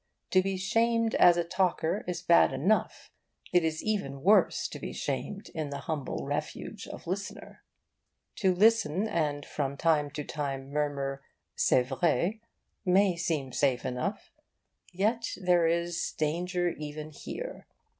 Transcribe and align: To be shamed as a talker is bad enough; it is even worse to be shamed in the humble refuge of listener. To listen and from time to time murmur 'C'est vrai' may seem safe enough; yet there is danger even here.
To 0.31 0.41
be 0.41 0.57
shamed 0.57 1.13
as 1.13 1.37
a 1.37 1.43
talker 1.43 2.03
is 2.07 2.23
bad 2.23 2.51
enough; 2.53 3.11
it 3.53 3.63
is 3.63 3.83
even 3.83 4.23
worse 4.23 4.67
to 4.69 4.79
be 4.79 4.93
shamed 4.93 5.49
in 5.53 5.69
the 5.69 5.81
humble 5.81 6.25
refuge 6.25 6.87
of 6.87 7.05
listener. 7.05 7.61
To 8.37 8.51
listen 8.51 9.07
and 9.07 9.45
from 9.45 9.77
time 9.77 10.09
to 10.09 10.23
time 10.23 10.71
murmur 10.71 11.21
'C'est 11.55 11.83
vrai' 11.83 12.39
may 12.83 13.15
seem 13.15 13.51
safe 13.53 13.85
enough; 13.85 14.31
yet 14.91 15.35
there 15.39 15.67
is 15.67 16.13
danger 16.17 16.69
even 16.69 17.11
here. 17.11 17.67